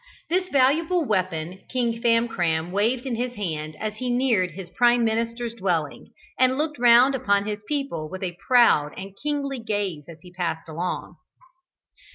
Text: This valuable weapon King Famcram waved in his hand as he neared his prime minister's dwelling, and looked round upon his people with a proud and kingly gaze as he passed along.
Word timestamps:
This 0.31 0.49
valuable 0.49 1.05
weapon 1.05 1.59
King 1.69 2.01
Famcram 2.01 2.71
waved 2.71 3.05
in 3.05 3.15
his 3.17 3.33
hand 3.35 3.75
as 3.79 3.97
he 3.97 4.09
neared 4.09 4.49
his 4.49 4.71
prime 4.71 5.03
minister's 5.05 5.53
dwelling, 5.53 6.11
and 6.39 6.57
looked 6.57 6.79
round 6.79 7.13
upon 7.13 7.45
his 7.45 7.61
people 7.67 8.09
with 8.09 8.23
a 8.23 8.35
proud 8.47 8.93
and 8.97 9.15
kingly 9.21 9.59
gaze 9.59 10.05
as 10.09 10.17
he 10.23 10.33
passed 10.33 10.67
along. 10.67 11.17